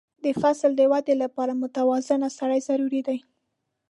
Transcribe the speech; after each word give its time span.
د 0.23 0.25
فصل 0.41 0.71
د 0.77 0.81
وده 0.91 1.13
لپاره 1.23 1.59
متوازنه 1.61 2.27
سرې 2.37 2.59
ضروري 2.67 3.01
دي. 3.07 3.17